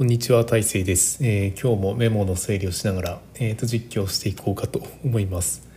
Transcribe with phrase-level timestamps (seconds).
[0.00, 5.68] こんにちは大成です、えー、今日もメモの整理をしながら、えー、と実況していこうかと思います。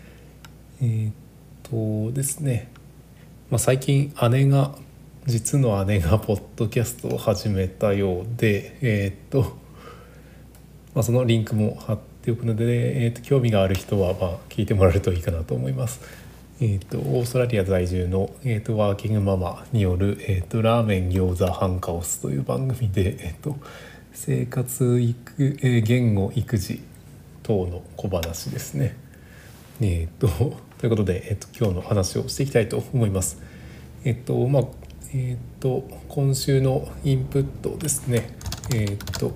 [0.81, 1.13] えっ、
[1.61, 2.71] とですね、
[3.49, 4.75] まあ、最近姉が
[5.25, 9.57] 実の姉がポッドキャストを始めたようでえっ、と、
[10.95, 15.99] まあ、そのリンクも貼っておくので、えー、と興味がある人はまあ聞いてもらえるといいかなと思います。
[16.61, 23.57] えーと、オーストラリア在住の、えーと、ワーキングママによる、えーと、ラーメン餃子ハンカオスという番組で、えー、と
[24.13, 26.81] 生活育、えー、言語育児
[27.41, 28.95] 等の小話ですね。
[29.81, 30.27] えー、と
[30.77, 33.41] ということで、えー、と今日の話をしていきたいと思います。
[34.05, 34.63] えっ、とまあ
[35.13, 38.29] えっ、と今週のインプットですね。
[38.73, 39.33] えっ、と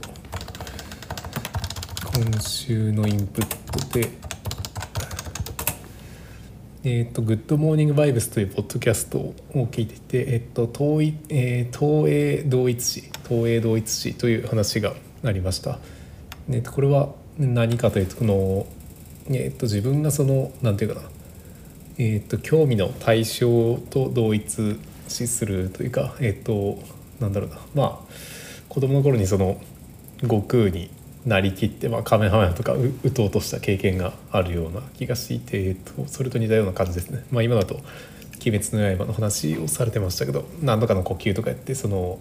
[2.21, 4.09] 今週のインプットで
[6.83, 15.79] えーと、グッドモーニングバイブスというポッドキャストを聞いていて、えっ、と東えー、東映同一史東映同一史という話がありました。
[16.49, 18.65] えーと、これは何かというとこの、
[19.29, 21.09] えーと、自分がそのなんていうかな、
[21.97, 26.79] えー、と興味の対象と同一視するというかえっ、ー、と
[27.19, 27.99] なんだろうなまあ
[28.69, 29.59] 子供の頃にその
[30.21, 30.89] 悟空に
[31.25, 37.25] なりきって、まあ、カメハメとか打とうとした経験があるような気がしていて、えっと、それと似たような感じですね。
[37.31, 37.81] まあ、今だと
[38.45, 42.19] 「鬼滅の刃」の話をされてましたけど何度かの呼吸とかやってその、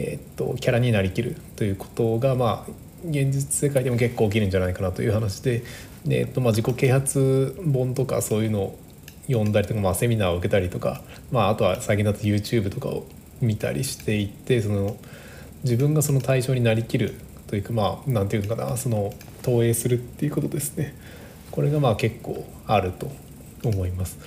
[0.00, 2.70] えっと、キャラになりきるということがまあ
[3.08, 5.62] 現実世界でも結構起きるんじゃないかなという話で、
[6.08, 8.78] えっとまあ、自己啓発本とかそういうのを
[9.26, 13.06] 読んだりとか、まあ、セミナーを受けたりとか、まあ、あとは最近だと YouTube とかを
[13.40, 14.96] 見たりしていてその
[15.62, 17.14] 自分がその対象になりきる
[17.46, 20.94] というかまあ何て言うのかなその投影するっていうことですね
[21.50, 23.10] これがまあ結構あると
[23.62, 24.18] 思います。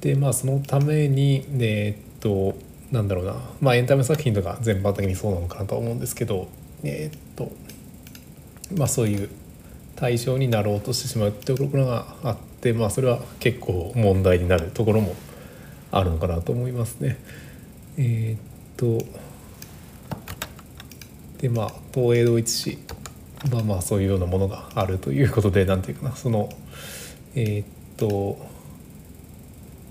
[0.00, 2.54] でまあそのためにえ、っと
[2.92, 6.48] なんだろうなまあエンタメ作品とか全般的にそうなのかなとは思うんですけど
[6.82, 7.52] えー、っと
[8.76, 9.28] まあそういう
[9.96, 15.14] 対象になろうとしてしまうっていうところがあってまあそれは結構問題になるところも
[15.92, 17.18] あるのかなと思いますね。
[17.96, 18.40] えー、っ
[18.76, 19.04] と
[21.38, 22.78] でまあ東映同一史
[23.52, 26.48] まあまあそういうようなものがあるということで何て言うかなその
[27.34, 28.38] えー、っと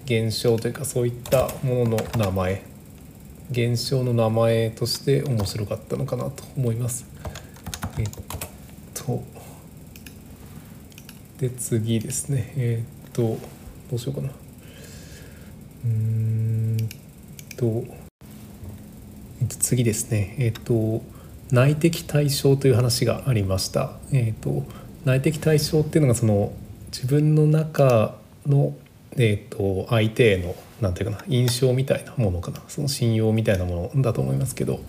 [0.06, 2.69] 現象というかそういったものの名前
[3.52, 7.06] 現象の名前として面白かったのかなと思います。
[7.98, 8.06] えっ
[8.94, 9.24] と
[11.40, 13.38] で次ですねえっと
[13.90, 14.30] どうしようかな
[15.86, 16.78] うん
[17.56, 17.86] と
[19.60, 21.02] 次ですねえっと
[21.52, 23.94] 内的対象という話がありました。
[24.12, 24.64] えーと、
[25.04, 26.54] 内的対象っていうのがその
[26.92, 28.16] 自分の中
[28.46, 28.76] の、
[29.14, 32.62] えーと、相手へのなんていうかな印象みたいなものかな。
[32.68, 34.80] その信用みたいなものだと思いますけど、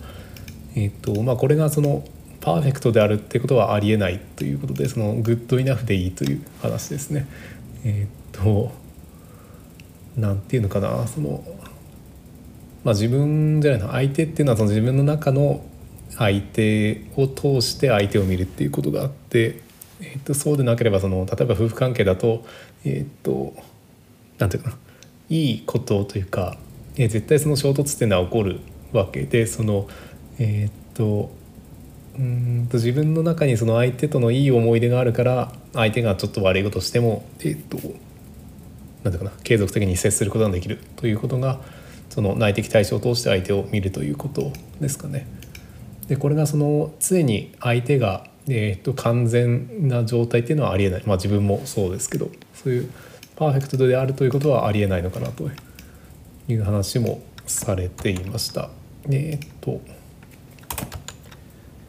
[0.75, 2.03] えーとまあ、これがその
[2.39, 7.27] パーフェクトであるってことはありえないということでそのグッドイナフでいいという話ですね。
[7.83, 8.71] えっ、と
[10.17, 11.07] なんていうのかな。
[11.07, 11.43] その
[12.83, 13.91] まあ自分じゃないな。
[13.91, 15.63] 相手っていうのはその自分の中の
[16.17, 19.61] 相手を通して相手を見るっていうことがあって、
[19.99, 22.43] えー、とそうでなければその例えば夫婦関係だと
[22.83, 23.53] えっ、と
[24.39, 24.77] なんていうかな。
[25.31, 26.57] いいことというか、
[26.97, 28.59] えー、絶対その衝突っていうのは起こる
[28.91, 29.87] わけでその
[30.37, 31.31] えっ、と
[32.19, 37.77] うんと自分の中にその相手とのいい思い出があるから相手がちょっと悪いことしてもえっ、と
[39.03, 41.61] なんていうかな継続的に接することができるということが
[42.09, 45.27] その内的対象を通して相手を見るということですかね。
[46.09, 52.91] でこれがその常に相手が、えー、と完全な状態っていうのはありえない、まあ、自分もそうですけどそういう
[53.35, 55.49] パーフェクトであるということはありえないのかなと
[56.47, 58.69] いう話もされていました。
[59.09, 59.81] えー、っと。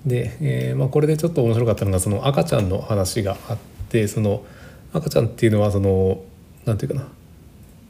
[0.07, 3.59] で、えーまあ、これでちょっと面白かったのがその赤ちゃんの話があっ
[3.89, 4.45] てその
[4.93, 6.23] 赤ちゃんっていうのはその
[6.65, 7.09] なんていうかな、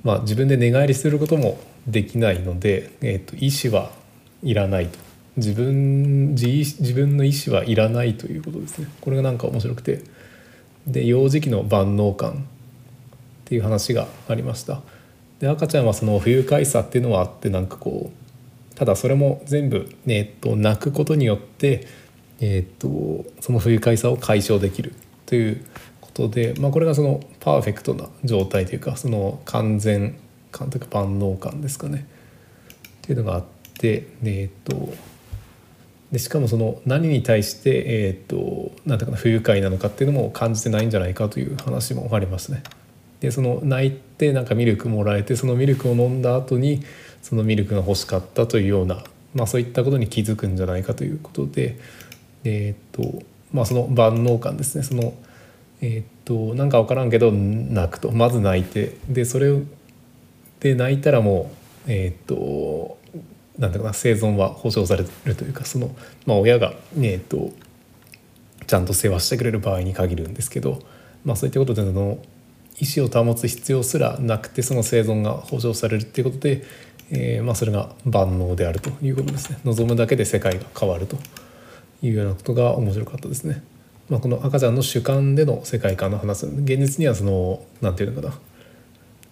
[0.05, 3.91] まあ、自分で寝返りすることもできないので、えー、と意思は
[4.43, 4.99] いらないと。
[5.37, 8.89] 自分自自分の意思はいらないということですね。
[9.01, 10.03] これがなんか面白くて。
[10.87, 12.47] で幼児期の万能感。
[13.53, 14.81] っていう話がありました
[15.39, 21.87] で赤ちゃんはその不愉快さっていうのはあってなんかこうただそれも全部、ねえっと、泣くことによって、
[22.41, 24.95] えっと、その不愉快さを解消できる
[25.27, 25.67] という
[26.01, 30.17] ことで、まあ、これがそのパーフェクトな状態というかその完全
[30.51, 32.07] 感というか万能感ですかね
[32.79, 33.45] っていうのがあっ
[33.79, 34.95] てえっと
[36.11, 42.63] でしかもその何に対して、えーと、なんていうかな不愉快なのかっていうのも感じてないんじゃないかという話もありますね。
[43.23, 46.85] でその泣いてなんかミルクもらえてそのミルクを飲んだ後に
[47.23, 49.03] そのミルクが欲しかったというような
[49.35, 51.79] まあ、そういったことに気づくんじゃないかということで、
[52.45, 53.23] えーと
[53.53, 54.85] まあ、その万能感ですね。
[54.85, 55.15] その、
[55.81, 58.11] えーと、なんか分からんけど泣くと。
[58.13, 59.59] まず泣いてでそれ
[60.61, 61.51] で泣いたらも
[61.87, 62.99] うえっ、と
[63.59, 65.95] なんだかな生存は保障されるというかその、
[66.27, 67.53] まあ、親が、えーと、
[68.67, 70.81] ちゃんと世話してくれる場合に限るんですけど、
[71.25, 72.19] まあ、そういったことでの
[72.83, 76.65] 意思を保つ必要すらなくてその生存が保障されるっていうことで、
[77.13, 81.17] えー、まあ、それが万能であるということですね望むだけで世界が変わると
[82.03, 83.63] いうようなことが面白かったですね。
[84.09, 88.35] まあ、この赤ちゃんの主観での世界観の話現実にはその何て言うのかな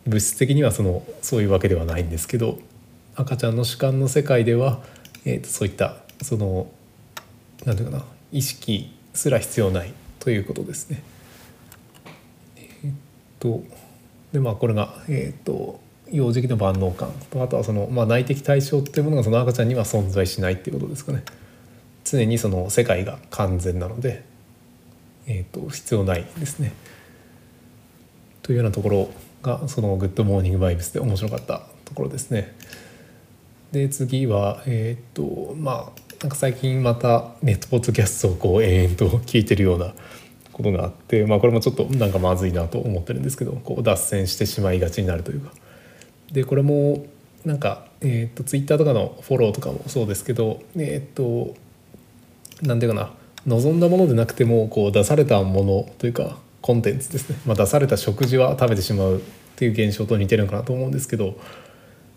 [0.07, 2.59] 物質的にはそのそういうわけではないんですけど
[3.17, 4.81] 赤ちゃんの主観の世界では、
[5.25, 6.71] えー、とそういったその
[7.67, 11.03] 何て言うかな意識すら必要ないということですね。
[13.41, 13.65] と
[14.33, 15.81] でまあこれが、えー、と
[16.13, 21.25] 幼児期の万能感とあとはその、まあ、内的対象っていうものがその赤ちゃんには存在しないっていうことですかね。
[22.05, 24.25] 常にその世界が完全なので、
[25.27, 26.73] えー、と必要ないですね。
[28.43, 29.11] というようなところ
[29.43, 32.55] がその「グッドモーニングバイブス」で面白かったところですね。
[33.73, 39.95] で次はえっ、とまあなんか最近またネットポッドキャストをこう延々と聞いてるような
[40.53, 45.53] ことがあって、まあ、これもちょっとなんかまずいなと思ってるんですけどこう脱線してしまいがちになるというか。
[46.33, 47.05] でこれも
[47.45, 51.55] なんか、えーと、ツイッターとかのフォローとかもそうですけどえっ、と
[52.63, 53.11] 何ていうかな
[53.47, 59.21] 望んだものでなくてもこう出されたものというかコンテンツですね、まあ、出された食事は食べてしまうっ
[59.57, 61.39] ていう現象と似てるのかなと思うんですけど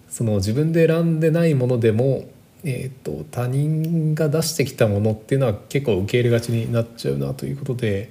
[0.10, 2.26] その自分で選んでないものでも、
[2.64, 8.10] えーと、他人が出してきたものっていうのは結構受け入れがちになっちゃうなということで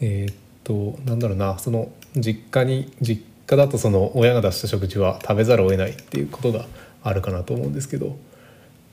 [0.00, 0.34] えっ、
[0.64, 6.66] となんだろうなその実家に実家だとその親が出した食事は食べざるを得ないっていうことが
[7.02, 8.16] あるかなと思うんですけど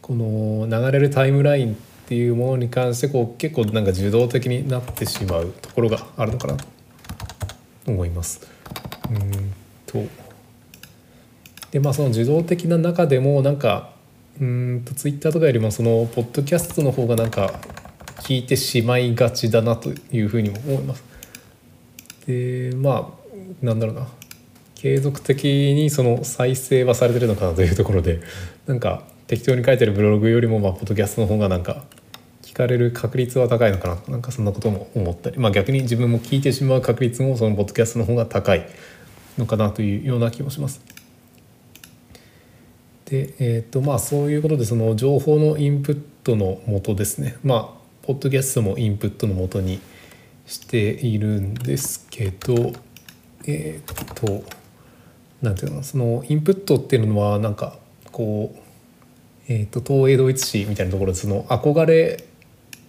[0.02, 6.66] この流れるタイムラインっていうものに関してこう結構なんか受動的になってしまうところがあるのかなと
[7.88, 8.42] 思います。
[9.10, 9.54] うん
[9.86, 10.04] と
[11.72, 13.92] でまあその受動的な中でもなんか
[14.40, 17.60] うんとツイッターとかよりもそのポッドキャストの方がなんか
[18.24, 21.04] 聞いてしまいがちだなというふうにも思います。
[22.26, 23.14] でま
[23.62, 24.08] あなんだろうな
[24.76, 28.22] 継続的にその再生はされてるのかなというところで
[28.66, 31.84] なんか適当に書いてるブログよりもまあポッドキャストの方がなんか
[32.42, 38.68] 聞かれる確率は高いのかななんかそんなことも思ったり、まあ、逆に自分も聞いてしまう確率もそのポッドキャストの方が高い
[39.38, 40.82] のかなというような気もします。
[43.06, 49.80] でえーとまあ、そういうことでその情報のインプットのもとですねまあポッドキャストもインプットのもとに
[50.46, 52.74] しているんですけど
[53.46, 54.44] えっ、と
[55.42, 57.78] なんていうのそのインプットっていうのはなんか
[58.12, 58.60] こう、
[59.48, 62.26] えーと、東映同一史みたいなところでその憧れ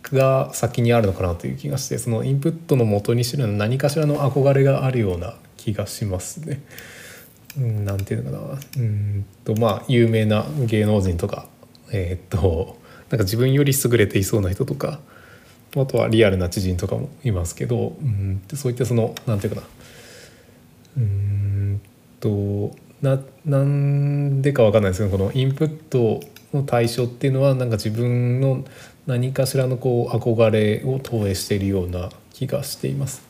[0.02, 6.60] が先にあるのかなという気がしてそのインプットのもとにしてる何かしらの憧れがあるような気がしますね。
[7.56, 11.46] なんていうのかなうんとまあ有名な芸能人とか
[11.92, 12.78] えー、っと
[13.10, 15.00] なんか自分より優れていそうな人とか
[15.76, 19.66] あとはリアルな知人とかもいますけどうんそういったそのなんていうかな
[20.98, 21.80] うん
[22.20, 26.20] とななんでか分かんないですけどこのインプット
[26.54, 28.64] の対象っていうのはなんか自分の
[29.06, 33.22] 何かしらのこう憧れを投影しているような気がしています。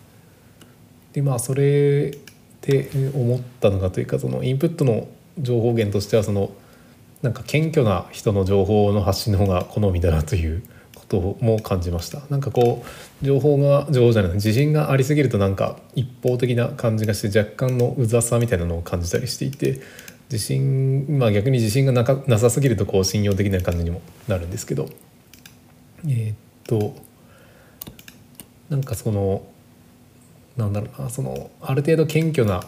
[1.13, 2.13] でまあそれ
[2.61, 6.51] で思ったのがというかそのインプットの情報源としてはその
[7.25, 10.63] なんか謙虚な人の情報の発信の方が好みだなという
[10.95, 12.21] ことも感じました。
[12.29, 19.81] なんかこう情報が情報じゃない自信がありすぎるとなんか一方的な感じがして若干のうざさみたいなのを感じたりしていて
[20.31, 24.91] 自信まあ逆に自信がなかなさすぎるとこう信用できない感じにもなるんですけど。
[26.07, 26.95] えー、っと
[28.69, 29.47] なんかその
[30.59, 32.63] なんだろうなそのある程度謙虚な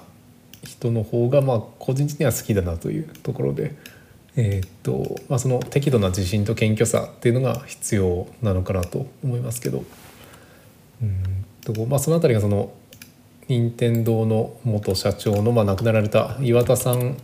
[0.63, 3.77] 人の方がまあ個人的には好きだなというところで。
[4.39, 9.83] えー、っとまあ、その適度な自信と謙虚さっていうのが必要なのかなと思いますけど
[11.03, 12.73] うんと、まあ、その辺りがその
[13.49, 17.17] 任天堂の元社長の、まあ、亡くなられた岩田さん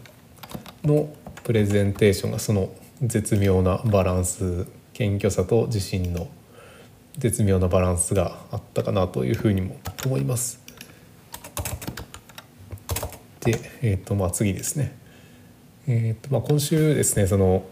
[0.85, 1.13] の
[1.45, 6.29] プレゼンテーションがその絶妙なバランス謙虚さと自信の
[7.19, 9.77] 絶妙なバランスがあったかなというふうにも
[10.07, 10.61] 思います。
[13.41, 15.02] で、えーとまあ、次ですね。
[15.89, 17.65] えーとまあ、今週ですねその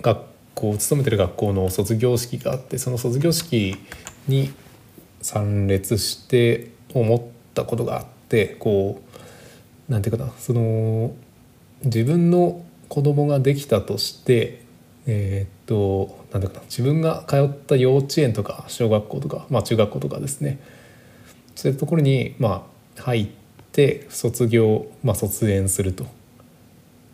[0.00, 0.20] 学
[0.54, 3.76] 校勤めてる学校の卒業式があってその卒業式
[4.28, 4.52] に
[5.22, 7.22] 参列して思っ
[7.54, 9.02] たことがあってこ
[9.88, 11.12] うなんていうかなその
[11.82, 14.62] 自分の子供ができたとして、
[15.06, 20.60] えーっとなんだかな自分が通った幼稚園とか小学校とか、まあ、中学校とかですね
[21.56, 22.66] そういうところに、ま
[22.98, 23.28] あ、入っ
[23.72, 26.17] て卒業、まあ、卒園すると。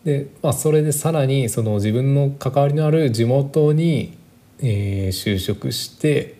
[0.05, 4.17] で、まあ、それでさらにその自分の関わりのある地元に、
[4.59, 6.35] えー就職して、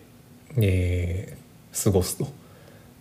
[0.56, 1.36] えー
[1.76, 2.26] 過ごすと。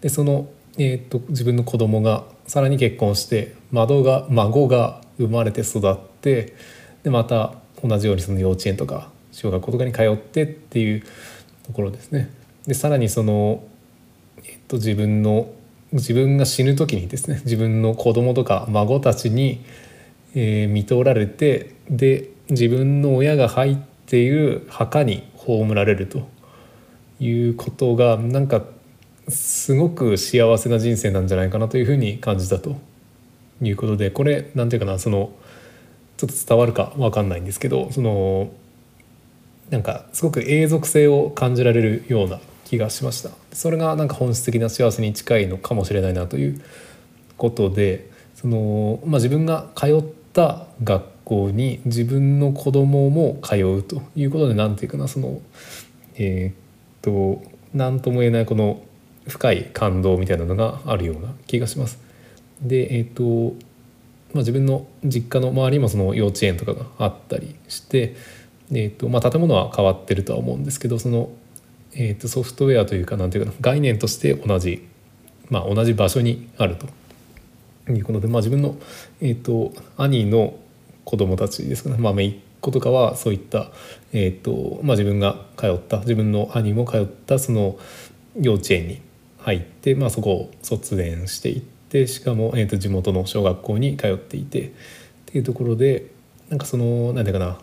[0.01, 6.53] でその、えー、と自分の子供がさらに結婚して孫が孫が生まれて育って
[7.03, 11.03] でまた同じようにその幼稚園とか小学校とかに通ってっていう
[11.65, 12.29] ところですね。
[12.67, 13.63] でさらにその、
[14.43, 15.49] えっと、自分の
[15.91, 19.63] 自分が死ぬ時にですね自分の子供とか孫たちに、
[20.35, 26.27] えー見とられてで自分の親が入っている墓に葬られると
[27.19, 28.63] いうことがなんか
[29.27, 32.75] すごく幸せな人生なんじゃないかなというふうに感じたと
[33.61, 35.31] いうことでこれなんていうかなその
[36.17, 38.51] ちょっと伝わるかわかんないんですけどその
[39.69, 43.31] なんかすごく永続性を感じられるような気がしました。
[43.51, 46.61] それがなんか本質的な幸せに近いのかもしれないなという
[47.37, 50.03] ことでその、まあ、自分が通っ
[50.35, 55.41] た学校に自分の子供も通うということでなんていうかなその
[56.15, 56.55] えーっ
[57.01, 57.41] と
[57.73, 58.83] 何とも言えないこの
[59.27, 61.99] 深い感動みたいなのがあるような気がします。
[62.61, 63.55] でえーっと
[64.33, 68.15] まあ、自分の実家の周りもその幼稚園とかがあったりして、
[68.69, 71.29] えーとまあ、建物は変わってるとは思うんですけどその、
[71.93, 74.85] えー、とソフトウェアというかなんていうかな概念として同じ、
[75.49, 76.87] まあ、同じ場所にあると
[77.91, 78.75] いうことで、まあ、自分の、
[79.21, 80.55] えー、と兄の
[81.03, 83.71] 子供たちですかね、まあ、姪っ子とかはそういった、
[84.11, 87.77] えーとまあ、自分が通った自分の兄も通ったその
[88.39, 89.01] 幼稚園に
[89.39, 94.71] 入って、まあ、そこを卒園していってしかも、えー、と地元の小学校に通っていてっ
[95.27, 96.07] ていうところで
[96.49, 97.57] なんかその何ていうかな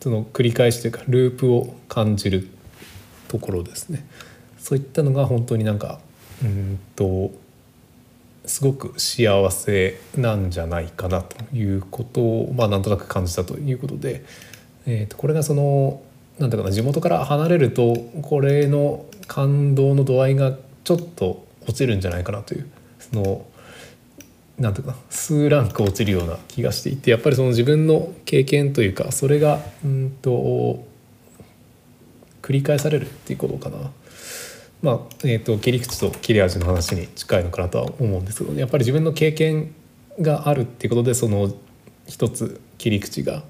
[0.00, 2.48] その繰り返しというかループを感じる
[3.28, 4.06] ところですね。
[4.58, 6.00] そういったのが本当になんか
[6.42, 7.32] うんと
[8.46, 14.24] すごく幸せなんじゃないかなということを、まあ、なんとなく感じたということで、
[14.86, 16.00] えー、とこれがその
[16.38, 23.44] なんていうかな地元から離れるとこれの感動の度合いがちょっと落ちるんじゃないかなというその
[24.58, 30.84] なんていうかな数ランク落ちるような気がしていてやっぱりその自分の経験というかそれがうんと
[32.42, 33.90] 繰り返されるっていうことかな。
[34.82, 39.74] まあえー、と切り口と切れ味の話に近いのかなとは思うんですけどやっぱり自分の経験
[40.20, 41.52] があるっていうことでその
[42.06, 43.42] 一つ切り口が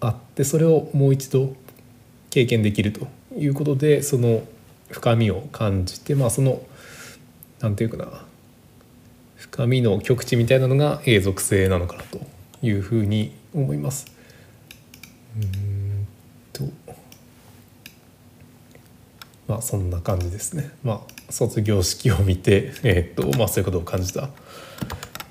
[0.00, 1.54] あってそれをもう一度
[2.30, 4.42] 経験できるということでその
[4.90, 6.62] 深みを感じてまあその
[7.60, 8.24] なんていうかな
[9.36, 12.20] 深みの極致みたいなのが永続性なのかなと
[12.62, 14.06] いうふうに思います。
[15.36, 16.06] うん
[16.52, 16.64] と
[19.48, 20.70] まあそんな感じですね。
[20.82, 24.28] まあ卒業式を見て、えーっとまあ、そういうことを感じた。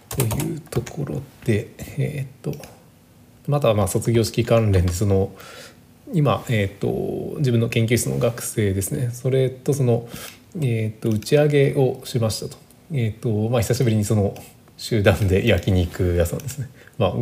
[0.10, 2.66] というところで、えーっと
[3.48, 5.32] またまあ卒業式関連でその
[6.14, 9.10] 今、えー、と自分の研究室の学生ですね。
[9.12, 10.08] それとその、
[10.58, 12.58] えー、と打ち上げをしましたと,、
[12.92, 14.36] えーとまあ、久しぶりにその
[14.78, 17.14] 集団で焼肉屋さんですね、まあ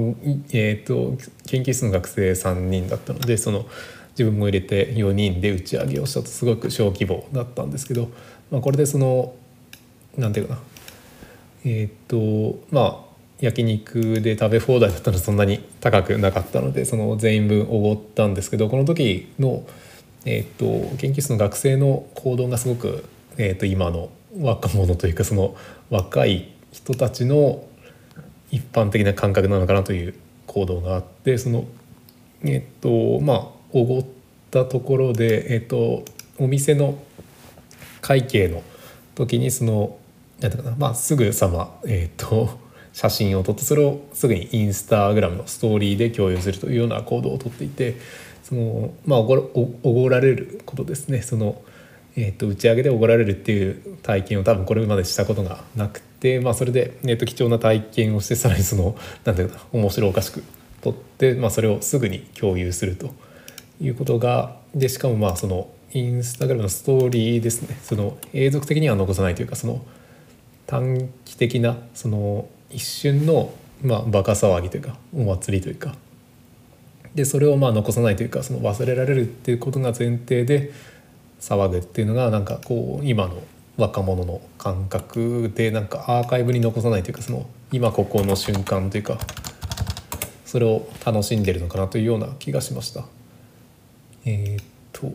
[0.52, 3.66] えー、と研究室の学生3人だったのでその
[4.18, 8.10] 自分も入れて4人で打ち上げをしたとすごく小規模だったんですけど、
[8.52, 9.36] まあ、これでその
[10.18, 10.62] なんていうかな。
[11.66, 19.66] えーっとまあ焼肉で食べ放題だったのでそんなに高くなかったのでその全員分おごったんですけどこの時の、
[20.26, 23.06] えーっと研究室の学生の行動がすごく、
[23.38, 25.56] えーっと今の若者というかその
[25.90, 27.68] 若い人たちの
[28.52, 30.16] 一般的な感覚なのかなという
[30.48, 31.66] 行動があってその
[32.44, 34.06] えっとまあおごっ
[34.52, 36.06] たところで、えっと
[36.38, 36.98] お店の
[38.02, 38.64] 会計の
[39.16, 39.98] 時にその
[40.40, 42.60] なんていうかな、まあ、すぐさま、えー、と
[42.94, 47.98] 写真を撮ってそれをすぐにインスタグラムのストーリーで共有するというような行動をとっていて
[48.44, 49.50] その、まあ、おご
[49.84, 51.22] おごられることですね。
[51.22, 51.60] その、
[52.16, 60.44] えー、と打ち上げでおごられるっていう体験を多分これまでしたことがなくて、まあ、それで、えー、と貴重な体験をしてさらにそのなんていうかな面白おかしく
[60.82, 63.12] 撮って、まあ、それをすぐに共有すると。
[63.84, 67.78] いうことがでしかもまあそのインスタグラムのストーリーですね。
[67.84, 69.86] その永続的には残さないというかその
[70.66, 75.96] 短期的なその一瞬のまあバカ騒ぎというかお祭りというか。
[77.14, 80.72] でそれをまあ残さないというかその忘れられるっていうことが前提で
[81.40, 83.44] 騒ぐっていうのがなんかこう今の
[83.78, 89.20] 若者の感覚でなんかアーカイブに残さないというかその今ここの瞬間というか
[90.46, 93.04] それを楽しんでるのかなというような気がしました。
[94.26, 95.14] え、っと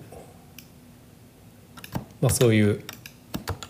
[2.21, 2.85] まあそういう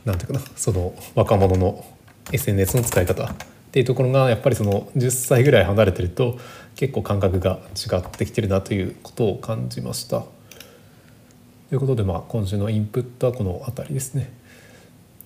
[0.04, 1.84] なんていうかなその若者の
[2.32, 3.28] SNS の使い方っ
[3.70, 6.38] ていうところがやっぱりその10歳ぐらい離れてると
[6.74, 10.20] 結構感覚が違ってきてるなということを感じました。
[10.20, 14.32] ということでまあ今週のインプットはこの辺りですね。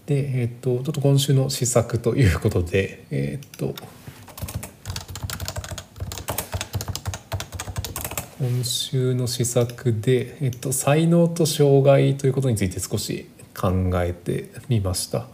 [0.07, 3.75] でえっ、とちょっと今週の施策ということでえっ、と
[8.43, 15.29] 今週の施策で、えっと、才能と障害ということについて少し考えてみました。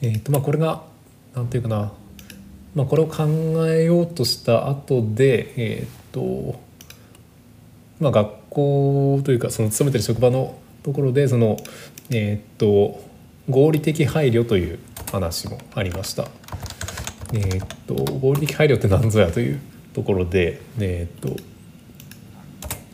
[0.00, 0.82] えっとまあ、これが
[1.36, 1.92] 何て言うかな、
[2.74, 3.28] まあ、これを考
[3.68, 6.58] えようとした後で、えっと
[8.00, 11.58] まあ、学校というかその勤めてる職場のところでその、
[12.10, 13.04] えっと
[13.48, 14.80] 合理的配慮という
[15.12, 16.26] 話もありました。
[17.34, 19.60] えっと合理的配慮って何ぞやという
[19.94, 21.36] ところで、えっと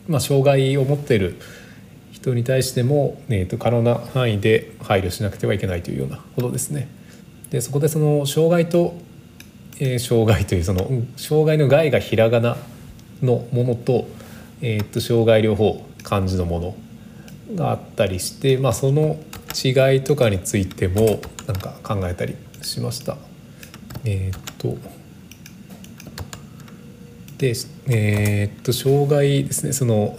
[0.09, 1.39] まあ、障害を持っている
[2.11, 6.89] 人に対しても、えーと、可能な範囲で配慮しなくてはいけないというようなことですね。
[7.51, 8.95] でそこでその障害と、
[9.79, 12.57] えー、障害というその障害の害がひらがな
[13.21, 14.07] のものと,、
[14.61, 19.17] えーと、障害両方漢字のものがあったりして、まあ、その
[19.63, 23.17] 違いとかについてもなんか考えたりしました。
[24.05, 24.77] えっ、ー、と
[27.39, 27.53] で
[27.87, 29.71] えー、っと障害ですね。
[29.71, 30.17] その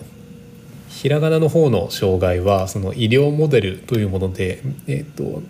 [0.88, 5.42] ひらがなの方の障害はその医療モデルというもので、えー、っと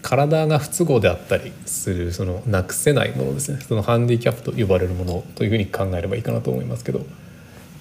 [0.00, 3.60] 体が不都合であったりするそのなくせないものですね。
[3.60, 7.04] そのハンディキャップと呼ばれるものというふうに考えればいいかなと思いますけど。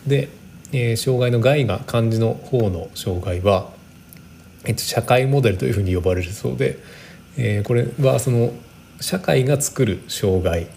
[0.06, 0.28] で、
[0.74, 3.70] えー、障害の害が漢字の方の障害は、
[4.66, 6.80] えっと、社会モデルというふうに呼ばれるそうで、
[7.38, 8.52] えー、これはその
[9.00, 10.68] 社会が作る障害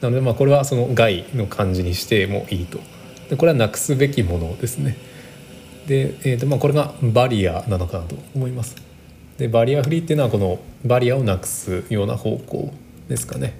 [0.00, 2.78] なのでまあこれはその害の感じにしてもいいと。
[3.30, 4.96] でこれはなくすべきものですね。
[5.86, 8.76] で、えーとまあ、これがバリアなのかなと思います。
[9.38, 12.72] でバリアフリーっていうのはこのバリアをなくすような方向
[13.08, 13.54] ですかね。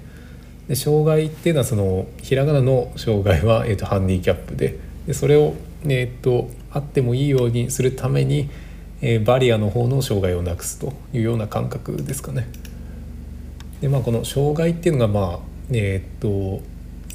[0.67, 4.77] で障害っていうのはそのひらがなの障害は、えーと、ハンディキャップで。
[5.07, 8.49] でそれを、えーと、あってもいいようにするために、
[9.01, 12.47] えー、バリアの方の障害をなくすというような感覚ですかね。
[13.81, 16.63] でまあこの障害っていうのがまあえー、っと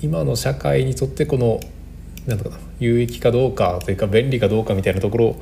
[0.02, 1.60] 今の社会にとってこの
[2.26, 5.36] なんかな有益かどうかというか便利かどうかみたいなところ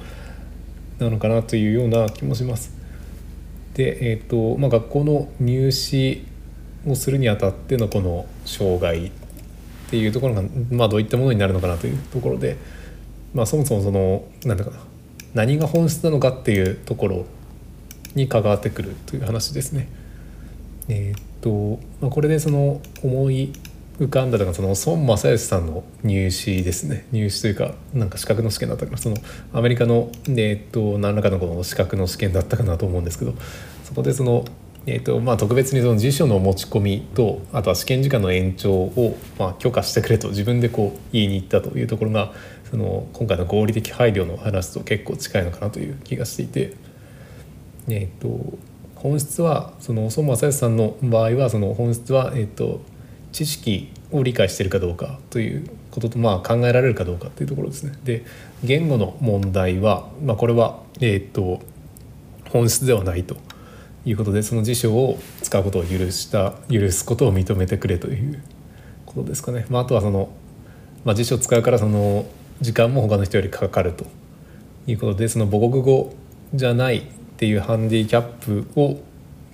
[0.98, 2.72] なのかなというような気もします。
[3.74, 6.24] で、えーとまあ、学校の入試
[6.86, 9.10] をするにあたってのこの障害っ
[9.90, 12.56] ていうところが、まあ、どういったものになるのかなというところで、
[13.34, 14.78] まあ、そもそもその何だかな
[15.34, 17.26] 何が本質なのかっていうところ
[18.14, 19.88] に関わってくるという話ですね。
[20.88, 23.52] えーとまあ、これでその思い
[23.98, 29.16] 浮かんだのがその孫正義さんの入試ですね入試というかなんか資格の試験だったかなその
[29.52, 33.34] アメリカの、えーと、何らかのこの資格の試験だったかなと思うんですけど
[33.84, 34.44] そこでその、
[34.86, 42.32] えーとまあ、特別にその辞書の持ち込みとあとは試験時間の延長を、まあ、許可してくれと自分でこう言いに行ったというところが
[42.70, 46.74] その今回の合理的配慮の話と結構近いのかなという気がしていて。
[47.88, 48.58] えーと
[49.02, 52.80] 本質はその孫正義さんの場合はその本質は、えーと、
[53.32, 57.98] 知識を理解しているかどうかということと、まあ、考えられるかどうかというところですね。
[58.04, 58.24] で
[58.62, 61.60] 言語の問題は、まあ、これは、えーと、
[62.50, 63.36] 本質ではないと
[64.04, 68.40] いうことでその辞書を使うことを許した許すことを認めてくれという
[69.04, 69.66] ことですかね。
[69.68, 70.28] まあ、あとはその、
[71.04, 72.24] まあ、辞書を使うからその
[72.60, 74.06] 時間も他の人よりかかると
[74.86, 76.14] いうことでその母国語
[76.54, 77.02] じゃない
[77.42, 79.00] っていうハンディキャップを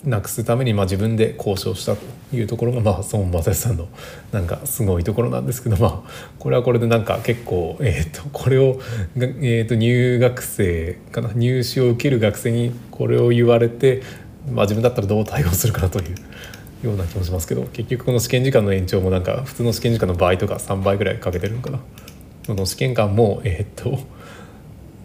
[0.04, 2.04] なくすためにまあ自分で交渉したと
[2.36, 3.88] いうところがまあ孫正義さんの
[4.30, 8.78] なんかすごいところなんですけどまあこれはこれでなんか結構えっ、とこれを、
[9.16, 14.02] えー、と入学生かな入試を受ける学生にこれを言われて
[14.52, 16.02] まあ自分だったらどう対応するかなとい
[16.82, 21.78] うような気もしますけど結局この試験時間の延長もなんか普通の試験時間の倍とか3倍ぐらいかけてるのかな。
[22.54, 23.98] の試験官もえっ、と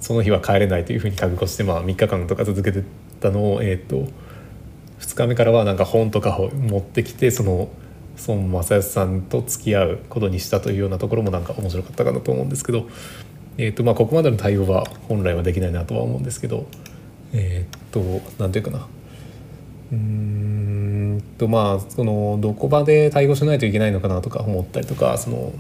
[0.04, 2.84] その日は帰れないというふうに覚悟して、まあ、3日間とか続けて
[3.22, 4.06] たのを、えーと、
[5.00, 7.70] 2日目からはなんか本とかを持ってきてその
[8.28, 12.90] 孫正義さんと付き合うことにしたというようなところもなんか面白かったかなと思うんですけど、
[13.58, 16.68] えーとまあ、ここまでの対応は本来はできないなとは思うんですけど
[17.32, 18.02] えっ、ー、と
[18.38, 18.88] 何て言うかな。
[19.94, 25.54] うんとまあそのどこまで対応しないといけないのかなとか思ったりとかその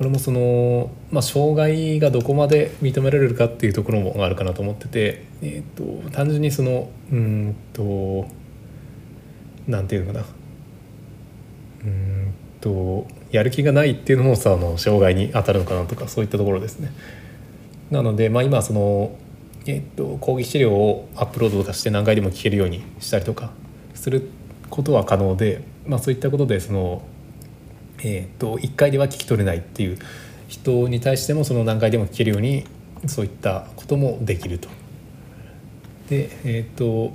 [0.00, 8.26] これもその、まあ、障害がどこまで認められるかっていうところもあるかなと思ってて、えーと、単純にそのうんと
[9.68, 10.26] なんていうのかな
[11.84, 16.90] うんとやる気がないっていうのもその障害に当たるのかなとかそういったところですね。
[17.90, 19.18] なので、まあ、今その、
[19.66, 23.50] えっと、講義資料をアップロードとかして何回でも聞けるようにしたりとか
[23.92, 24.30] する
[24.70, 27.02] ことは可能で、まあ、そういったことでその、
[28.02, 29.98] えっと、1回では聞き取れないっていう
[30.48, 32.64] 人に対してもその何回でも聞けるように
[33.06, 34.68] そういったこともできると。
[36.08, 37.12] でえっと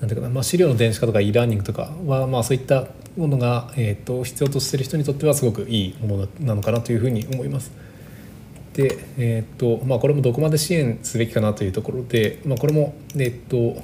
[0.00, 7.72] なんていうかな、まあ、資料の電子化とか e ラーニングとかは、まあ、そういったものが、えーと、必要としてる人にとってはすごくいいものなのかなというふうに思います。
[8.74, 13.82] で、えーとまあ、これもどこまで支援すべきかなというところで、まあ、これも、えーと、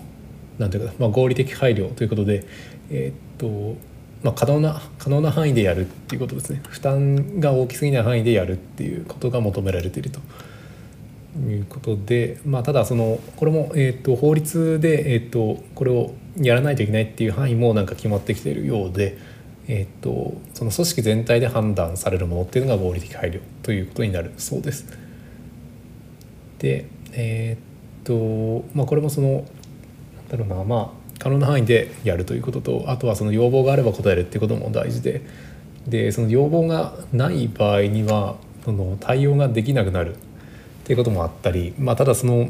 [0.58, 2.46] なんていうかな、まあ、合理的配慮ということで、
[2.90, 3.76] えーと
[4.24, 10.18] まあ、可能な可能な範囲でやるっていうことですね負担が大きすぎない範囲でやるっていうことが求められていると。
[11.36, 19.18] いうことで、まあ、ただそのこれも、えーと、法律で、えーと、これをやらないといけないっていう範囲もなんか決まってきているようで、
[19.66, 24.86] えーと、その組織全体で判断されるものっていうのが合理的配慮ということになるそうです。
[26.60, 29.44] でえっ、ー、とまあこれもそのなん
[30.28, 35.22] だろうなまあ可能な範囲でやるということとあとはその要望があれば答えるっていうことも大事で。
[35.86, 40.18] でその要望がない場合にはその対応ができなくなるっ
[40.84, 42.48] ていうこともあったり、まあ、ただその、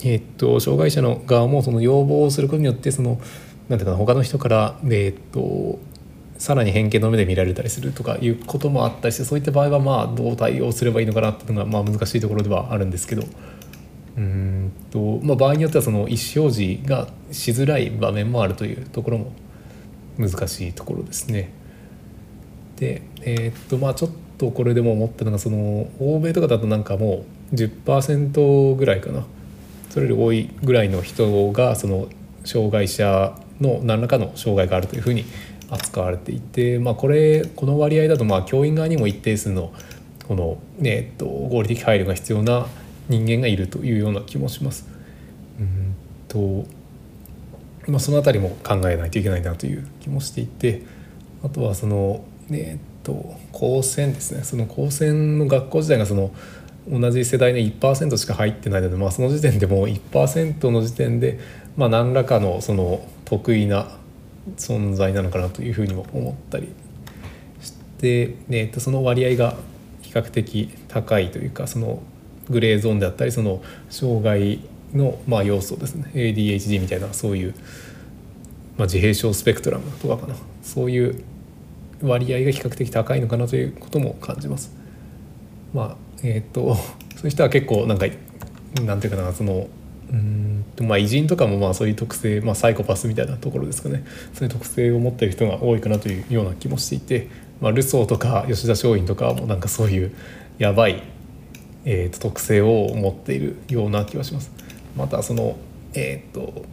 [0.00, 3.20] えー、っと障害者の側もその要望をすることによってその
[3.68, 5.78] なんていうかな他の人から、えー、っと
[6.38, 13.24] さらに偏見の目で見られたりするとかいうこともあったりしてそういった場合はまあどう対応すればいいのかなっていうのがまあ難しいところではあるんですけど
[14.16, 19.32] うんと、まあ、場合によってはその意思表示がしづらい場面もあるというところも
[20.18, 21.52] 難しいところですね。
[22.76, 29.24] でえー、っとまあちょっとこれでも思ったのがその欧米とかだとなんかもう10%ぐらいかな
[29.90, 32.08] それより多いぐらいの人がその
[32.44, 35.24] 障害者の何らかの障害があるというふうに
[35.70, 39.72] 扱われていて、まあ、これこの割合だとまあ教員側にも一定数の
[40.26, 42.66] この、ねえっと、合理的配慮が必要な
[43.12, 44.88] 人間がいるというような気もします。
[45.60, 45.94] うん
[46.28, 46.66] と
[47.86, 50.82] まあ、その辺りも考えないといけないなという気もしていて
[51.42, 56.32] あとはその、ね、と高専ですねその高専の学校時代がその
[56.88, 61.38] 同じ世代の1%しか入ってないので、まあ、その時点でもう1%の時点で、
[61.76, 63.88] まあ、何らかのその得意な
[64.56, 66.72] 存在なのかなというふうにも思ったり
[67.60, 69.56] して、えー、とその割合が
[70.02, 72.02] 比較的高いというかその
[72.50, 74.60] グレーゾーンであったりその障害
[74.94, 76.10] のまあ要素ですね。
[76.14, 77.54] ADHD みたいなそういう、
[78.76, 80.36] まあ、自閉症スペクトラムとかかな。
[80.62, 81.24] そういう
[82.02, 84.74] 割合が比較的高いのかなということも感じます。
[85.72, 86.74] まあえー、っと
[87.16, 88.06] そういう人は結構なんか
[88.84, 89.68] なんていうかなその
[90.10, 94.04] うんまあ偉人とかもまあそういう特性、まあ、サイコパスみたいなところですかね。
[94.34, 97.28] そういう特性を持っている人が多いかなというような気もしていて、
[97.60, 100.12] まあ、ルソーとか吉田松陰とかもなんかそういう
[100.58, 101.02] やばい、
[101.84, 104.50] えー、と特性を持っているような気がします。
[104.96, 105.56] またその
[105.94, 106.64] えー、っと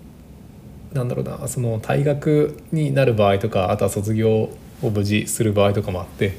[0.93, 4.49] なんだろうなその退学になる場合とかあとは卒業
[4.81, 6.33] を無事する場合とかもあって、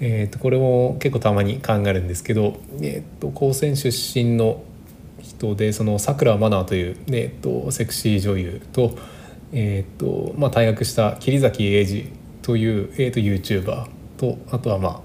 [0.00, 4.62] えー、とこれも結構たまに考えるんですけど、えー、と高専出身の
[5.20, 8.96] 人でそのさくらまなという、えー、とセクシー女優と,、
[9.52, 13.86] えーとまあ、退学した桐崎英二という、えー、と YouTuber
[14.18, 15.00] とあとはまあ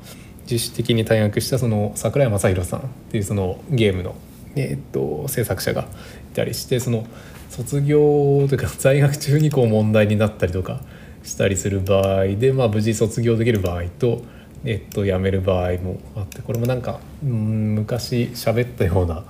[0.49, 4.15] 自主的に退学したその桜井正宏さんっていうそのゲームの、
[4.55, 5.87] えー、と制作者が
[6.31, 7.05] いたりしてその
[7.49, 10.81] 卒業というか在学中にこう問題になったりとか
[11.23, 14.21] したりする場合で、まあ、無事卒業できる場合と、
[14.63, 19.23] えっと、辞める場合もあってこれもなんかうん昔喋ったような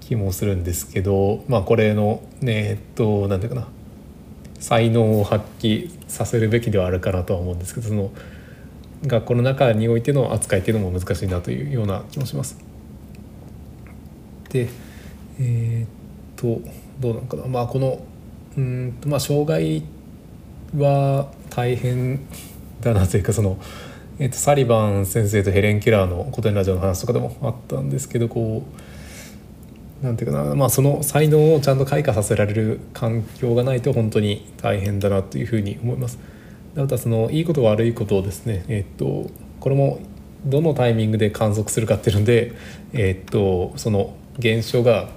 [0.00, 3.68] 気もするんですけど、まあ、これのねえっと何ていうかな
[4.60, 8.12] 才能を発揮させるべきではあるかなとは思うんですけどその
[9.06, 12.58] 学校の中においての扱いっていうのも難しいなというような気もします。
[14.50, 14.68] で
[15.40, 15.88] えー、っ
[16.36, 16.60] と
[17.00, 18.04] どうなのかなまあこの
[18.56, 19.82] うんとまあ障害
[20.76, 22.20] は大変
[22.80, 23.58] だなというかその、
[24.18, 28.62] えー、とサリバン先生とヘレン・ケラーの古典ラジオの話とかでもあったんですけどこ
[30.02, 36.18] うなんていうかな、まあ、その才能をちゃんと開花させられる環境がないと本当に大変だなというふうに思います。
[36.76, 39.30] あとはそのいいこと悪いことをですね、えっ、と
[39.60, 40.00] これも
[40.44, 42.52] どのタイミングで観測するかっていうので、
[42.92, 45.08] えっ、とその現象が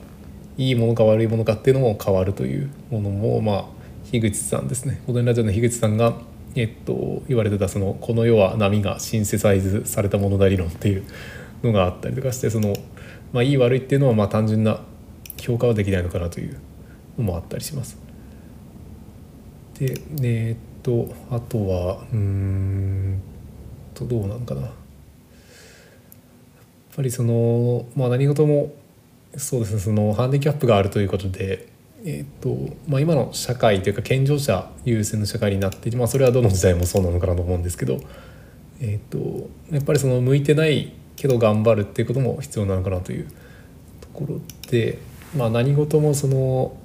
[0.57, 3.65] いいものか悪いものかっていうのも変わるというものもまあ
[4.11, 6.15] 樋口さんですね「踊りラジオ」の樋口さんが、
[6.55, 11.03] えっと、言われてたその「この世は波がシンセサイズされたものだ理論」っていう
[11.63, 12.75] のがあったりとかしてその、
[13.33, 14.81] まあ、いい悪いっていうのはまあ単純な
[15.41, 16.57] 評価はできないのかなという
[17.17, 17.97] のもあったりします。
[19.77, 23.19] でえっとあとはうん
[23.95, 24.61] とどうなのかな。
[24.61, 24.71] やっ
[26.95, 28.71] ぱりそのまあ何事も
[29.35, 31.73] そうですねそのハンディキャップがあるということで
[32.07, 37.99] えーとまあ、今の社会というか健常者優先の社会になって、まあ、それはどの時代もそうなのかなと思うんですけど、
[38.79, 43.27] えーと、やっぱりその向いてないけど頑張るっていうことも必要なのかなという
[44.01, 44.99] ところで、
[45.35, 46.77] まあ、何事もその、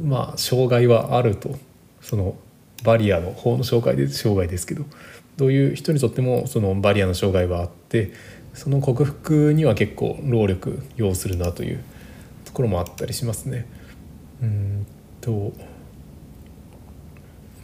[0.00, 1.58] まあ、障害はあると。
[2.00, 2.34] その
[2.82, 4.84] バリアの法の障害で障害ですけど
[5.36, 8.12] どういう人にとってもそのバリアの障害はあって
[8.54, 11.82] その克服には結構労力要するなという
[12.44, 13.66] ところもあったりしますね。
[14.42, 14.86] うん
[15.20, 15.52] と、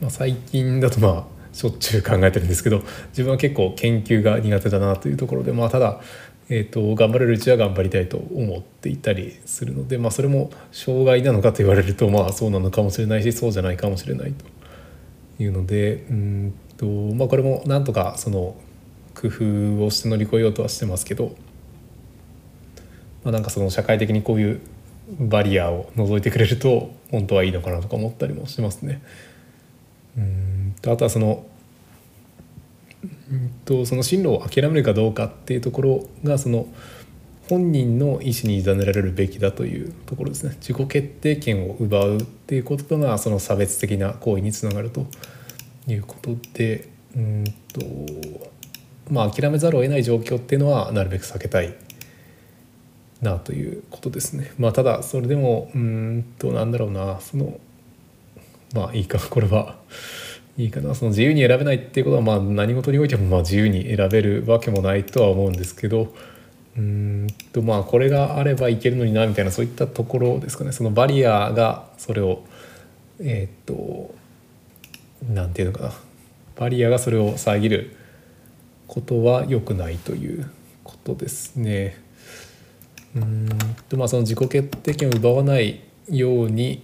[0.00, 6.00] まあ、最近だとまあしょっちゅう考えてるんですけど自分は結構研究が苦手だなというところでまあただ、
[6.50, 14.44] えーと、頑張れるうちは頑張りたいと思っていたりするので、まあ、それも障害なのかと言われるとまあそうなのかもしれないしそうじゃないかもしれないと
[15.38, 18.57] いうのでうんと、まあ、これもなんとかその
[19.14, 21.37] 工夫をして乗り越えようとはしてますけど、
[23.25, 24.61] まあ、なんかその社会的にこういう
[25.18, 29.03] バリアを除いてくれると本当はいいのかなとか思ったりもしますね。
[30.16, 31.46] うんとあとはその
[33.31, 36.66] うんとその進路を諦めるかどうかっていうところがその
[37.48, 40.56] 本人の意思に委ねられるべきだというところですね。
[40.61, 45.06] 自己決定権を奪うっていうことがその差別的な行為につながると
[45.87, 47.80] いうことでうんと
[49.11, 51.74] まあ諦めざるを得ない状況っていうのはなるべく避けたい
[53.22, 54.52] なということですね。
[54.59, 57.61] まあ、ただそれでもうんとなんだろうなその
[58.74, 59.78] まあいいかこれは。
[60.59, 60.94] いいかな。
[60.94, 66.14] その自由に選べないっていうことはまあ何事においてもまあ自由に選べるわけもないとは思うんですけど
[66.76, 72.44] うんとまあこれがあればいけるのになみたいなそういったところですかねそのバリアがそれを
[73.18, 74.14] えっ、と
[75.32, 75.92] なんていうのかな
[76.56, 77.96] バリアがそれを遮る
[78.86, 80.50] ことは良くないという
[80.84, 82.00] ことですね。
[83.14, 83.48] うん
[83.88, 86.82] とまあその自己決定権を奪わないように、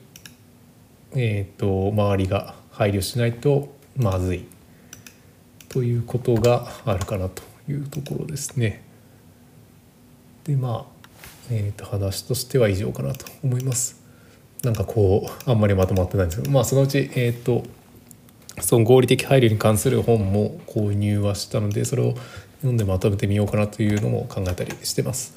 [1.14, 4.46] えーと、周りが配慮しないとまずい
[5.68, 8.82] ということがあるかなというところですね。
[10.44, 11.08] でまあ、
[11.50, 14.00] えーと、話としては以上かなと思います。
[14.62, 17.64] なんかこうあんまりまとまってないんですけどまあそのうちえっ、ー、と
[18.60, 22.14] その合理的配慮に関する本も購入はしたのでそれを
[22.58, 25.34] 読んでまとめてみようかなというのも考えたりしてます。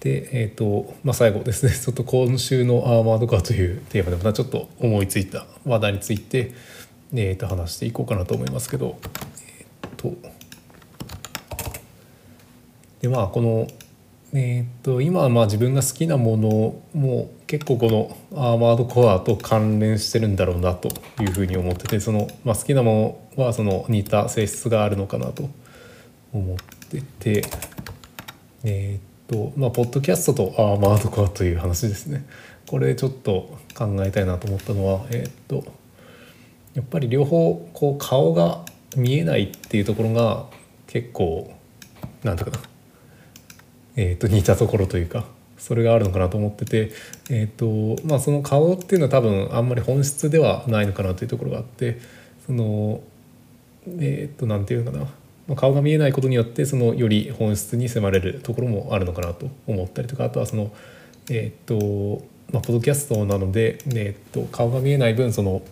[0.00, 6.52] で、えーとまあ、最後ですね ちょっと今週のアーマードカーというテーマでまたちょっと思いついた話題について、
[7.14, 8.98] えー、と話していこうかなと思いますけど、
[9.48, 10.35] えーと
[13.00, 13.66] でまあこの、
[14.32, 20.88] えーと、今はまあ自分が好きなものも結構このアーマードコアと関連してるんだろうなと
[21.20, 25.48] いうふうに思っててその、まあ、好きなものはその似た性質があるのかなと
[26.32, 26.56] 思っ
[26.88, 27.44] てて。
[28.68, 32.26] えーとまあ、ポッドキャストとアーマードコアという話ですね。
[32.66, 35.64] これちょっと考えたいなと思ったのは、えっ、と
[36.74, 38.64] やっぱり両方こう顔が
[38.96, 40.46] 見えないっていうところが
[40.86, 41.52] 結構
[42.24, 42.64] なんていうかな、
[43.96, 45.24] えっと似たところというか
[45.58, 46.92] それがあるのかなと思ってて、
[47.30, 51.98] えっとまあ、その顔っていうのは多分あんまり本質ではないのかなというところがあって
[52.46, 53.00] その
[53.98, 55.06] えっとなんていうのかな。
[55.48, 60.72] ま顔が見えないことによってそのより本質に迫れるところもあるのかなと思ったりとかあとはその
[61.30, 65.62] えっ、とまあポッドキャストなので、えっ、と顔が見えない分その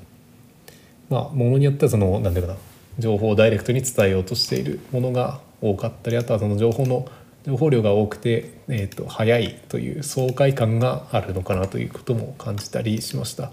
[1.11, 2.59] まあものによってはその何て言うかな
[2.99, 7.09] 情報をダイレクトに伝えようとしているものが多かったりあとはその情報の
[7.44, 13.52] 情報量が多くて、えーと、早いという爽快感があるのかなということも感じたりしました。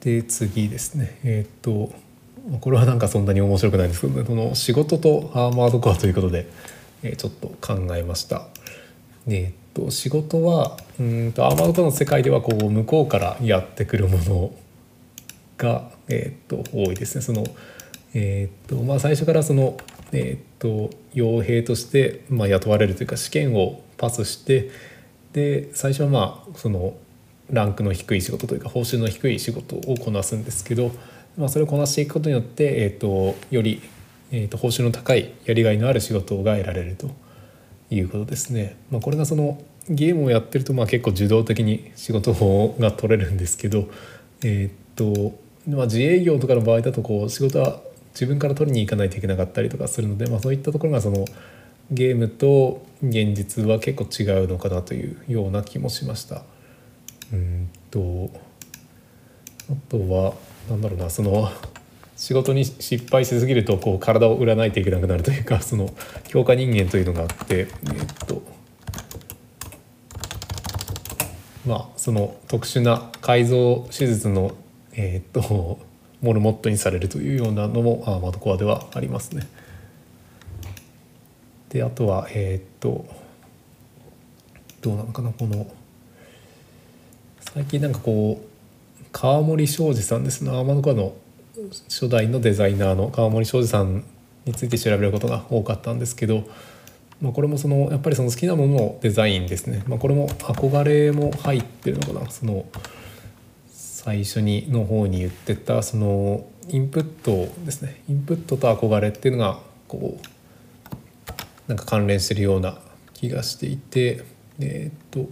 [0.00, 1.92] で次ですねえっ、と
[2.60, 6.48] これはなんかそんなに面白くないんですけど、ね、この仕事とアーマードコアということで、
[7.02, 8.46] えー、ちょっと考えました。
[9.26, 14.52] えー、と仕事はうんとアーマードコアの世界ではこう向こうからやってくるもの
[15.56, 17.22] が、えー、と多いですね。
[17.22, 17.44] その
[18.14, 19.76] えーとまあ、最初からその、
[20.12, 24.70] えーと、傭兵として、まあ、雇われるというか試験をパスして
[25.32, 26.94] で最初はまあその
[27.50, 30.90] ランクの低い仕事というか報酬の低い仕事をこなすんですけど
[31.38, 33.80] まあ、それをこなしていくことによって、えーと、より、
[34.32, 37.10] えーと、報酬の高いやりがいのある仕事が得られると
[37.90, 38.76] いうことですね。
[38.90, 42.32] まあ、これがそのゲームをやってるとまあ結構受動的に仕事
[42.80, 43.88] が取れるんですけど、
[44.42, 47.80] えーとまあ、自営業とかの場合だとこう仕事は
[48.18, 51.24] 自分から取りに行かないといけなかったりとかするので、まあ、そういったところがその
[51.92, 56.42] ゲームと現実は結構違うのかなというような気もしました。
[57.32, 58.30] うんと
[59.70, 60.34] あとは
[60.68, 61.48] なんだろうなその
[62.16, 65.90] 仕事に失敗しすぎるとこう体を売らないといけなくなるというかその
[66.24, 68.42] 強化人間というのがあってえっと
[71.64, 74.52] まあその特殊な改造手術の
[74.94, 75.78] えっと
[76.20, 79.46] モルモットにされるというようなのもアーマードコアではありますね。
[81.70, 83.06] であとはえっと
[84.80, 85.66] どうなのかなこの
[87.52, 90.50] 最近なんかこう川森庄司さんですね。
[90.50, 91.14] アーマードコアの
[91.88, 94.04] 初代のデザイナーの川森庄司さん
[94.44, 96.48] について調べることが多かったんですけど、
[97.20, 102.30] まあ、これもそのやっぱりその好きなもののデザインですね、まあ、これも憧れも入ってるのかな。
[102.30, 102.64] その
[103.98, 108.00] 最初にの方に言ってたそのインプットですね。
[108.08, 109.58] インプットと憧れっていうのが
[109.88, 110.22] こう
[111.66, 112.78] なんか関連してるような
[113.12, 114.22] 気がしていて
[114.60, 115.28] えっと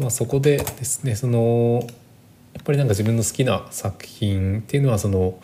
[0.00, 1.86] まあそこでですねその
[2.54, 5.38] やっぱりなんか自分の好きな作品っていうのはその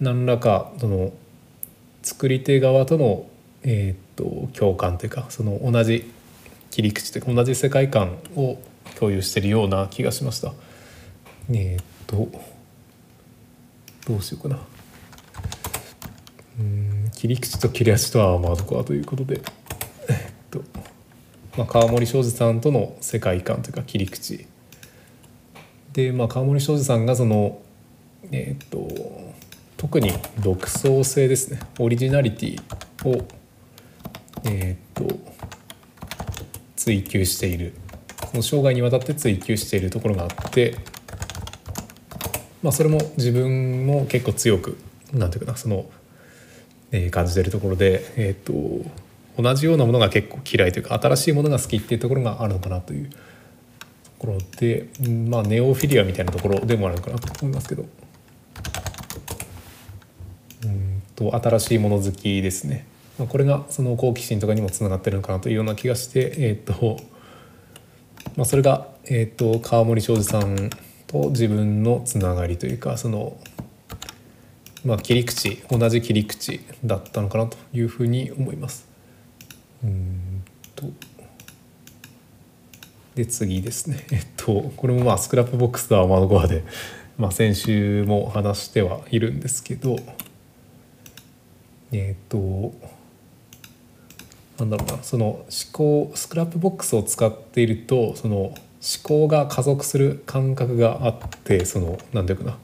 [0.00, 1.12] 何らかその
[2.02, 3.26] 作り手側との、
[3.64, 6.10] えー、と共感というかその同じ
[6.70, 8.56] 切り口というか同じ世界観を
[8.98, 10.52] 共有してるような気がしました。
[11.52, 12.28] えっ、と
[14.08, 14.60] どうしようかな。
[16.58, 19.40] うん切り口と切れ味とはまどこはということで、
[20.08, 20.16] えっ
[20.50, 20.62] と
[21.56, 24.46] まあ、川森庄司さんとの世界観というか切り口
[25.92, 27.60] で、まあ、川森庄司さんがその、
[28.30, 29.32] えーと、
[29.76, 33.26] 特に独創性ですねオリジナリティを、
[34.44, 35.18] えーと、
[36.76, 37.74] 追求している
[38.32, 40.76] その生涯にわたって追求しているところがあって、
[42.62, 44.76] まあ、それも自分も結構強く
[45.12, 45.86] なんていうかなその、
[46.90, 48.90] えー、感じているところで、えーと
[49.34, 53.16] 同じようなものが結構嫌いというか新しいものが好きっていうところがあるのかなというと。
[54.22, 54.88] ころで、
[55.28, 57.84] まあ、ネオフィリアみたいなところでもあるのかなと思いますけど
[60.64, 62.86] うんと新しいもの好きですね、
[63.18, 66.98] まあ、これがその好奇心とかにもつながってるのかなというような気がしてえっ、と、
[68.36, 70.70] まあ、それが、えっ、と川森庄司さん
[71.06, 73.36] と自分のつながりというかその
[74.84, 78.88] まあ、切り口同じ切り口だったのかなというふうに思います。
[79.84, 80.42] うん
[80.74, 80.86] と
[83.14, 86.64] で次ですね えっとこれもまあ Scrapbox とアーマードコアで、
[87.18, 89.96] まあ、先週も話してはいるんですけど
[91.92, 92.72] えっと
[94.58, 95.02] なんだろうな。
[95.02, 98.54] その思考 Scrapbox を使っているとその思
[99.02, 102.58] 考が加速する感覚があってその何ていうかな。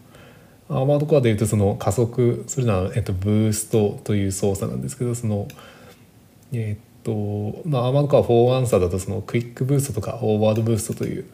[0.70, 5.48] アーマードコアでいうとその加速するのは、えっと、ブーストという操作なんですけどその
[6.52, 11.24] えっとまあアーマードカー4アンサーだとそのクイックブーストとかオーバードブーストという、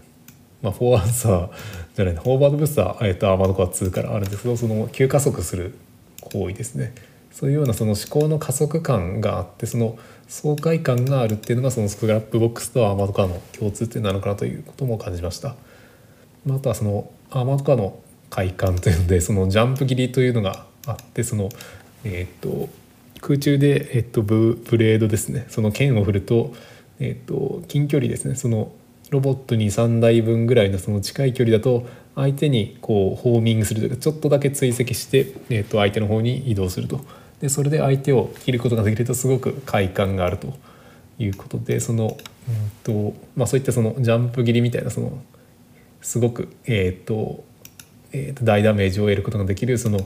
[0.63, 1.51] まあ、4アンサー
[1.97, 2.21] じゃないな。
[2.25, 5.75] オーバードブーストは、えっと、アーマードカー2からあるんですけどその急加速する
[6.21, 6.95] 行為ですね。
[7.33, 15.57] そういうようなその思考の加速感があってその爽快感があるっていうのがそのスクラップボックスとアーマードカーの共通点なのかなということも感じました。
[16.51, 17.99] あとはそのアーマードカーの
[18.31, 21.49] 快感というのでそのジャンプ斬りというのがあってその
[22.05, 22.69] えっ、と
[23.21, 25.47] 空中で、えっと、ブブレードですね。
[25.49, 26.53] その剣を振ると、
[27.01, 28.35] えっと、近距離ですね。
[28.35, 28.71] その
[29.11, 37.01] ロボットに3台分ぐらいのその近い距離だと相手にこうホーミングするというかちょっとだけ追跡して、えっと、相手の方に移動すると。
[37.41, 40.55] でそれで相手を切ることができるとすごく快感があると
[41.19, 45.23] いうことでその、うんとまあ、そういったそのジャンプ切りみたいなその
[46.03, 47.45] すごく、えっと
[48.13, 49.99] えー、と大ダメージを得ることができるその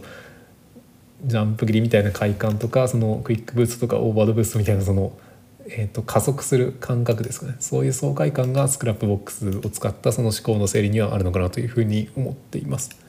[1.25, 5.19] ジャンプ斬りみたいな快感とかそのクイックブーストとかオーバードブーストみたいなその、
[5.67, 13.08] えー、と加速する感覚ですかねそういう爽快感がスクラップボックスを使ったその思考の整理にはあるのかなというふうに思っています。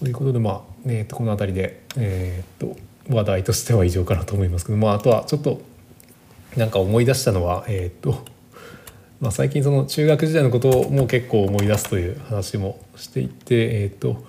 [0.00, 2.76] ということでまあ、えー、とこの辺りで、えー、と
[3.08, 5.60] 話題としては以上かなと思いますけど、まあ、あとはちょっと
[6.56, 8.24] なんか思い出したのはえ、ー、と
[9.20, 14.24] まあ、最近その中学時代のことをもう結構思い出すという話もしていて、えー、と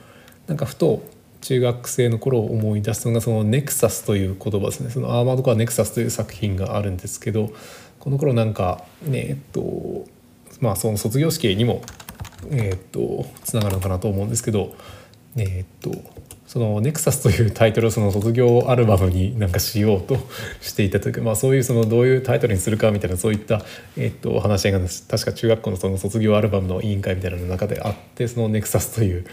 [0.47, 1.01] なんかふと
[1.39, 4.89] 中学生の頃を思い出すのがそのネクサスという言葉ですね。
[4.89, 7.51] そのアーマードコアネクサスという作品があるんですけど
[7.99, 10.05] この頃なんかねえっと
[10.59, 11.81] まあその卒業式にも
[12.51, 14.75] えっとつながるのかなと思うんですけど
[15.37, 15.91] えっと
[16.51, 20.17] そのネクサスというタイトルをその卒業アルバムになんかしようと
[20.59, 23.61] していたというか、まあ、そういうそのどういうタイトルにするかみたいなそういった、
[23.95, 24.79] えっと、話し合いが
[25.09, 29.25] 確か中学校のその卒業アルバムの委員会みたいなの中であってそのネクサスという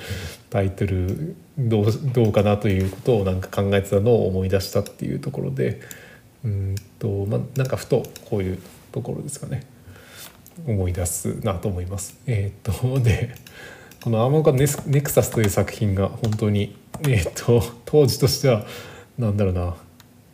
[0.49, 5.81] タイトルどうどうかなということをなんか考えてたのを思い出したっていうところで
[6.45, 9.67] うんと、まあ、なんかふとこういうところですかね
[10.69, 12.17] 思い出すなと思います。
[12.27, 13.35] えー、っとで
[14.03, 16.77] この「アーモンネスネクサス」という作品が本当に、
[17.09, 18.65] え、っと当時としては
[19.19, 19.77] なんだろうな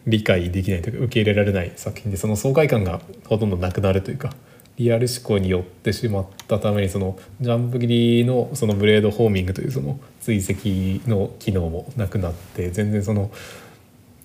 [0.06, 4.34] 理解できないというか受け入れられない作品でその爽快感がほとんどなくなるというか
[4.76, 13.30] リアル思考によってしまったためにそのジャンプ切りのそのブレードホーミングというその追跡の機能もなくなって全然その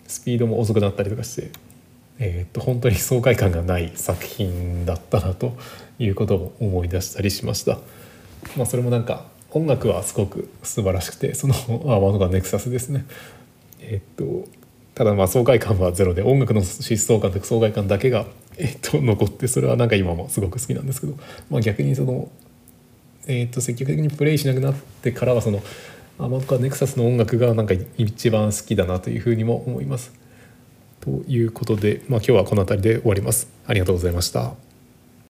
[0.07, 1.51] スピードも遅くなったりとかして、
[2.17, 5.55] えー、と本当に爽快感がない作品だったなと
[5.99, 7.77] いうことを思い出したりしました。
[8.55, 13.05] まあ、それもなんか音楽はすごく素晴らしくてその「アーマードがネクサス」ですね。
[13.81, 14.47] えっと
[14.95, 18.25] ただまあ爽快感はゼロで音楽の疾走感と爽快感だけが、
[18.57, 21.13] えっと、残ってそれはなんか今もすごく好きなんですけど、
[21.49, 22.29] まあ、逆にその、
[23.25, 25.63] えっと、積極的にプレイしなくなってからはその
[26.17, 30.11] アマとかネクサスの音楽がなんか一番好きだなというふうにも思います。
[30.99, 33.47] ということで、まあ、今日はこの辺りで終わります。
[33.67, 34.68] ありがとうございました。